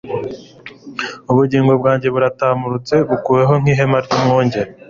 [1.31, 4.71] ubugingo bwanjye buratamurutse bunkuweho nk'ihema ry'umwungeri